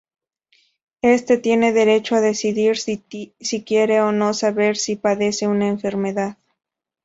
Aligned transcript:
Éste 1.03 1.37
tiene 1.37 1.73
derecho 1.73 2.15
a 2.15 2.21
decidir 2.21 2.75
si 2.77 3.63
quiere 3.63 4.01
o 4.01 4.11
no 4.11 4.33
saber 4.33 4.75
si 4.75 4.95
padece 4.95 5.47
una 5.47 5.67
enfermedad. 5.67 6.37